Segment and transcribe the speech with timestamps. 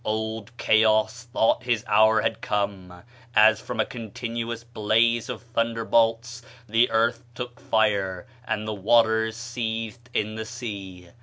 [0.03, 3.03] Old Chaos thought his hour had come,
[3.35, 9.37] as from a continuous blaze of thunder bolts the earth took fire, and the waters
[9.37, 11.09] seethed in the sea.